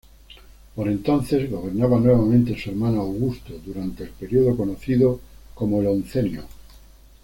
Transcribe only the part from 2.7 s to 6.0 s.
hermano Augusto, durante el periodo conocido como el